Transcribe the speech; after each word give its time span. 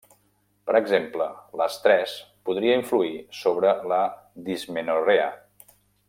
Per 0.69 0.73
exemple, 0.79 1.25
l'estrès 1.61 2.15
podria 2.49 2.79
influir 2.79 3.15
sobre 3.43 3.75
la 3.95 3.99
dismenorrea. 4.51 5.29